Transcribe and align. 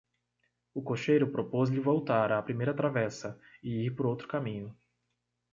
O 0.73 0.81
cocheiro 0.81 1.31
propôs-lhe 1.31 1.79
voltar 1.79 2.31
à 2.31 2.41
primeira 2.41 2.73
travessa, 2.73 3.39
e 3.61 3.85
ir 3.85 3.91
por 3.91 4.07
outro 4.07 4.27
caminho: 4.27 4.75